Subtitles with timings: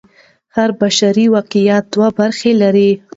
[0.55, 2.89] هر بشري واقعیت دوې برخې لري.